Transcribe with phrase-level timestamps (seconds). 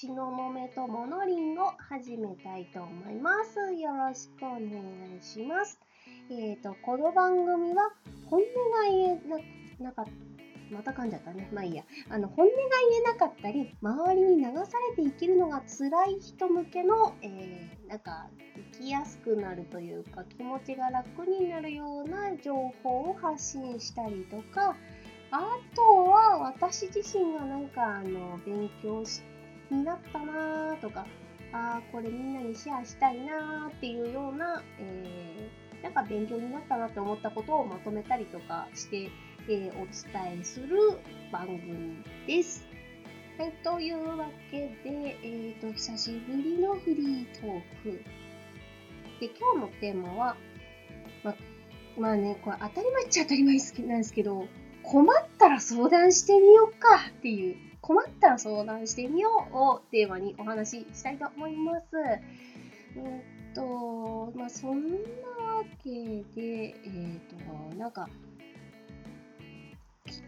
[0.00, 3.58] しののめとモノリンを始めたいと思います。
[3.74, 5.80] よろしくお願いします。
[6.30, 7.90] えっ、と、この番組は
[8.30, 9.18] 本音が言
[9.80, 10.10] えななかった。
[10.72, 11.48] また噛んじゃったね。
[11.52, 11.82] まあいいや。
[12.10, 12.58] あの、本音が
[12.92, 18.28] 言えなかったり、周りに流されて生きるのが辛い人向けの、えー、なんか、
[18.72, 22.54] 生きやすくなるというか、気持ちが楽になるような情
[22.84, 24.76] 報を発信したりとか、
[25.32, 29.22] あとは私自身がなんか、あの、勉強し
[29.70, 31.06] になったなーとか、
[31.52, 39.10] あーこれみんなにシェアしたいなーっていうような、えー、なんか勉強になったなって思ったことをまとめたりとかして、
[39.48, 40.76] えーお伝えする
[41.32, 42.66] 番組です。
[43.38, 48.02] はい、というわけで、えー、と、久しぶりのフリートーク。
[49.20, 50.36] で、今日のテーマは、
[51.22, 51.34] ま、
[51.96, 53.56] まあね、これ当たり前っちゃ当たり前
[53.86, 54.48] なんですけど、
[54.82, 61.86] 困ったら相談してみようかっていう、困ったら相談してみようをテーマにお話ししたいと思います。
[62.96, 67.20] えっと、まあ、そんなわけで、えっ
[67.70, 68.08] と、なんか、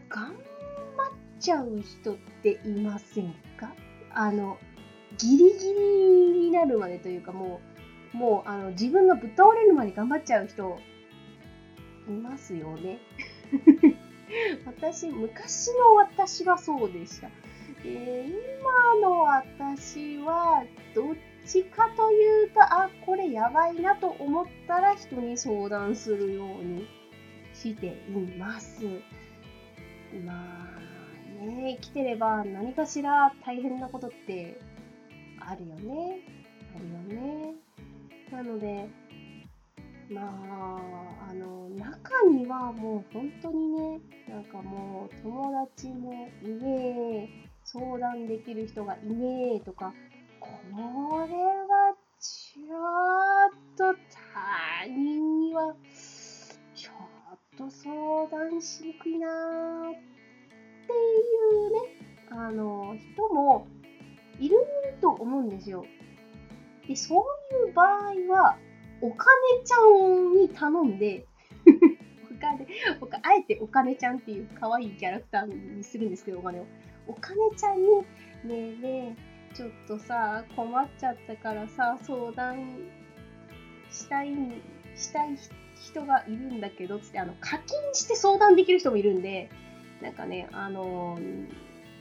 [0.09, 0.37] 頑張っ
[1.39, 3.75] ちゃう人っていませんか？
[4.13, 4.59] あの、
[5.19, 7.61] ギリギリになるまでというか、も
[8.15, 10.79] う、もう、あの、自分がぶっ倒れるまで頑張っちゃう人、
[12.09, 12.99] いますよね。
[14.67, 17.29] 私、昔の私はそうでした。
[17.83, 20.65] で今の私は、
[20.95, 21.15] どっ
[21.47, 26.87] ちかというと、あ、これやばいなと思ったら人に相談するように
[27.55, 28.85] しています。
[30.25, 30.81] まあ
[31.45, 34.59] ね、生きてれば何かしら大変なことって
[35.39, 36.21] あるよね。
[36.77, 37.55] あるよね。
[38.31, 38.89] なので、
[40.11, 49.95] まあ、あの、中にはもう本当にね、なんかもう友達もいねえ、相談できる人がいねえとか、
[50.41, 52.77] これはちょ
[53.47, 55.77] っと他人には
[56.75, 56.91] ちょ
[57.35, 59.93] っと相談しにくいなーっ
[60.87, 61.79] ていうね、
[62.31, 63.69] あの、人も
[64.41, 64.57] いる
[65.01, 65.85] と思うんですよ。
[66.89, 68.59] で、そういう場合は、
[69.01, 69.29] お金
[69.65, 71.27] ちゃんに頼んで、
[72.31, 72.67] お金、
[73.01, 76.67] おかあえてお金ちゃんっていう可愛いキャラクターにするんですけど、お金を。
[77.07, 78.05] お金ちゃんに、ね
[78.45, 79.17] えね
[79.53, 82.79] え、ちょっとさ、困っちゃったからさ、相談
[83.91, 84.29] したい、
[84.95, 85.37] したい
[85.81, 89.51] 人がいるんだけど、つって、あの、課金して相談できる人もいるんで、
[90.01, 91.19] なんかね、あの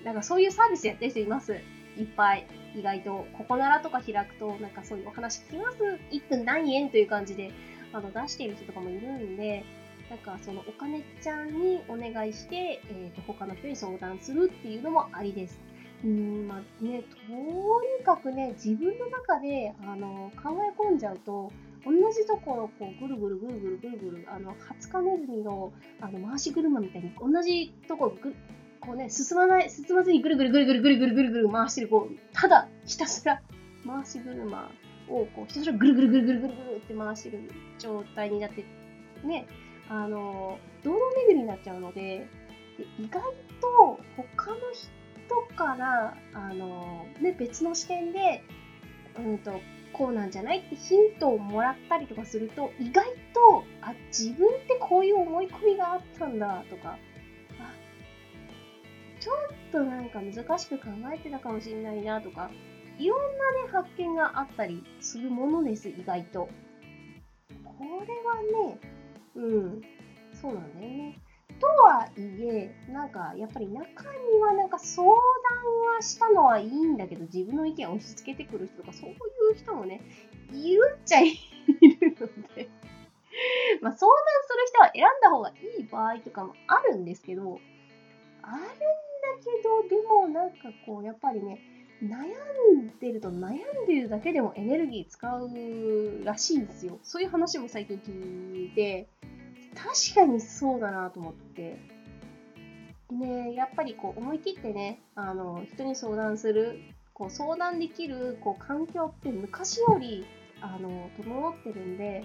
[0.03, 1.55] なんかそういうサービスやってる人います。
[1.99, 2.47] いっぱい。
[2.75, 5.77] 意外と、ここならとか開くと、なんかそういうお話聞きます。
[6.11, 7.51] 1分何円という感じで、
[7.91, 9.65] あの、出している人とかもいるんで、
[10.09, 15.59] なんかそのお金ちゃんにお願いして、えー、と他の人に相談するっていうのもありです。
[16.03, 17.33] うん、まあね、と
[17.99, 21.51] にかくね、自分の中で、あの、考え込んじゃうと、
[21.85, 25.71] 同じところをこうぐるぐるぐるぐるぐるぐる、あの、ハツカネズミの
[26.01, 28.35] あの回し車みたいに、同じところぐ
[28.81, 33.41] こうね、進まない、進まずにぐるぐるぐるぐるぐるぐるぐるぐる回してる、こう、ただひたすら
[33.85, 34.71] 回し車
[35.09, 38.63] をこうひたすらぐるぐるぐるぐるぐるぐるって回してる状態になって、
[39.23, 39.47] ね、
[39.89, 42.27] あの、堂々巡りになっちゃうので、
[42.77, 43.21] で意外
[43.59, 48.43] と他の人から、あの、ね、別の視点で、
[49.17, 49.59] うんと、
[49.91, 56.97] こうなんじゃないってヒントをもらったりとかすると、意外と、あ、自分ってこういう思い込みがあったんだとか、
[59.19, 62.49] ちょっとなんか難しく考えてたかもしれないなとか、
[62.97, 66.49] いろんなね、発見があったりするものです、意外と。
[67.63, 67.73] こ
[68.05, 68.79] れはね、
[69.35, 69.81] うん、
[70.33, 71.19] そうなんだよね。
[71.59, 75.15] とはいえ、なんか、やっぱり中にはなんか相談
[75.95, 79.17] はしたのはいいんだけど、自分の意見を押し付けてくる人とか、そういう
[79.57, 80.01] 人もね、
[80.53, 82.69] いるっちゃいるので、
[83.81, 87.59] まあ相談する人は選んだ方がいい場合とかもあるんですけど、
[88.41, 89.08] あるん
[89.39, 91.59] けど、でもなんかこう、やっぱりね、
[92.03, 92.27] 悩
[92.81, 96.99] んでると悩んでるだけでもエネルギー使うらしいんですよ。
[97.03, 99.07] そういう話も最近聞いて、
[99.75, 101.77] 確かにそうだなと思って。
[103.11, 106.79] ねやっぱりこう思い切ってね、あの、人に相談する、
[107.13, 110.25] こう相談できるこう環境って昔より、
[110.61, 112.23] あの、整ってるんで、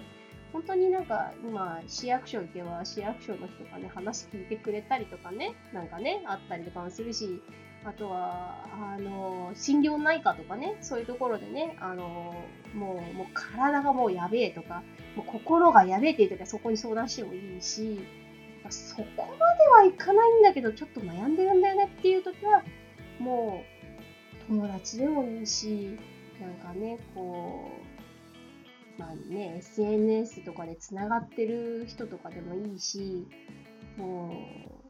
[0.53, 7.41] 本当になんか今、市役所行けば市役所の人がね、話聞いてくれたりとかね、なんかね、あったりとかもするし、
[7.85, 12.35] あとは、あの、心療内科とかね、そういうところでね、あの、
[12.73, 14.81] もう、もう体がもうやべえとか、
[15.15, 17.99] もう心がやべえっていう時はそこに相談してもいいし、
[18.69, 22.63] そこまではいかないんだけど、ちょっと悩んでるんだよねっていう時は、
[23.19, 23.63] も
[24.47, 25.95] う、友達でもいいし、
[26.41, 27.84] なんかね、こう、
[28.97, 33.27] まあね、SNS とかでつながってる人とかでもいいし、
[33.97, 34.31] も
[34.71, 34.85] う、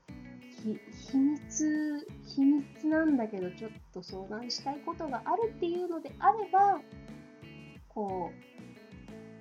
[0.63, 6.79] 秘密、秘密なんだけど、ちょっと相談したいことがあるっていうのであれば、
[7.89, 8.31] こ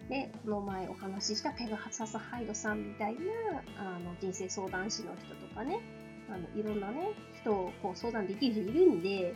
[0.09, 3.21] う、ね、この前お話ししたペガサスハイドさんみたいな
[3.79, 5.81] あの人生相談師の人とかね、
[6.29, 9.35] あのいろんなね、人をこう相談できる人いるんで、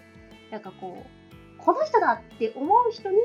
[0.50, 3.16] なんかこう、この人だって思う人に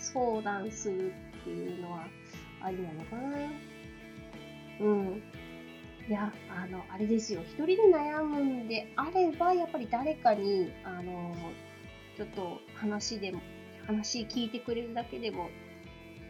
[0.00, 2.06] 相談するっていうのは
[2.62, 3.38] ありなのかな。
[4.80, 5.22] うん。
[6.08, 7.42] いや、あの、あれですよ。
[7.42, 11.34] 一人で悩むんであれば、やっぱり誰かに、あの、
[12.16, 13.40] ちょっと話でも、
[13.86, 15.50] 話聞いてくれるだけでも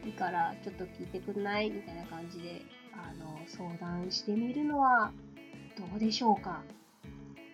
[0.05, 2.63] いいから、ちょっと聞いてくんないみたいな感じで、
[2.93, 5.13] あの、相談してみるのは
[5.77, 6.63] どうでしょうか。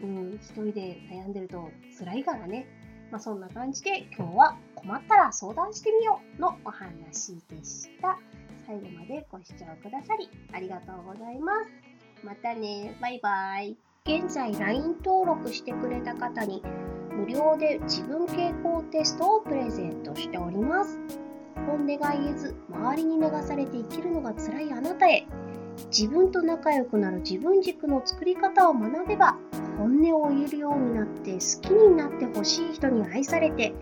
[0.02, 2.66] うん、一人で悩んでると辛いからね。
[3.10, 8.18] まあ、そんな感じで今日は困ったら相談してみようのお話でした。
[8.66, 11.70] 最後までご視聴くださりありがとうございます。
[12.24, 13.76] またね、バイバイ。
[14.04, 16.62] 現在 LINE 登録してくれた方に
[17.16, 21.00] 無料で自分傾向テストをプレゼントしております。
[21.66, 25.26] 本音が言えず周りに流されて生きるのが辛いあなたへ
[25.90, 29.36] 自分と仲良くなる自分軸の作り方を学べば
[29.78, 33.74] 本音を言えるようになって好きになってほしい人に愛されて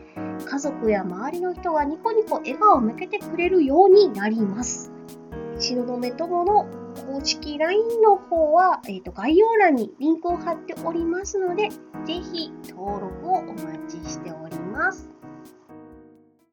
[0.45, 4.93] 家族や周りの人がニコニコ笑顔を向けてくれるようになります。
[5.59, 6.67] 東雲友の
[7.07, 15.11] 公式 LINE の方は、えーと、概要欄にリンクを貼っておりますので、ぜひ登録をお待ちしております。